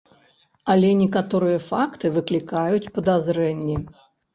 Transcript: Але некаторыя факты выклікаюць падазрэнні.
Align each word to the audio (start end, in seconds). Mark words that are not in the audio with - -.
Але 0.75 0.89
некаторыя 1.01 1.59
факты 1.69 2.13
выклікаюць 2.19 2.85
падазрэнні. 3.01 3.83